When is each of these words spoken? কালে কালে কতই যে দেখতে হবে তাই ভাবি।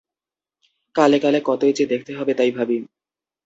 কালে 0.95 1.17
কালে 1.19 1.39
কতই 1.45 1.73
যে 1.73 1.85
দেখতে 1.85 2.11
হবে 2.15 2.31
তাই 2.33 2.51
ভাবি। 2.51 2.77